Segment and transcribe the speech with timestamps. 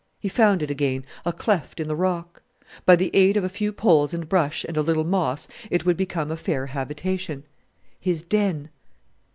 [0.19, 2.41] He found it again a cleft in the rock.
[2.87, 5.95] By the aid of a few poles and brush and a little moss it would
[5.95, 7.43] become a fair habitation,
[7.99, 8.69] his den!